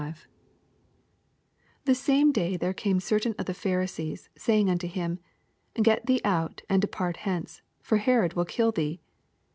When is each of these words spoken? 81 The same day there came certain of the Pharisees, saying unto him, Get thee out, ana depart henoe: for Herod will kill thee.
81 0.01 0.15
The 1.85 1.93
same 1.93 2.31
day 2.31 2.57
there 2.57 2.73
came 2.73 2.99
certain 2.99 3.35
of 3.37 3.45
the 3.45 3.53
Pharisees, 3.53 4.29
saying 4.35 4.67
unto 4.67 4.87
him, 4.87 5.19
Get 5.75 6.07
thee 6.07 6.21
out, 6.25 6.63
ana 6.71 6.79
depart 6.79 7.17
henoe: 7.17 7.61
for 7.83 7.97
Herod 7.97 8.33
will 8.33 8.45
kill 8.45 8.71
thee. 8.71 8.99